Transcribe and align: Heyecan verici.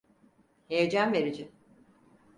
Heyecan 0.69 1.13
verici. 1.13 1.51